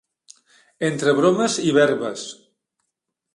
Entre 0.87 1.13
bromes 1.19 1.59
i 1.67 1.75
verbes. 1.79 2.25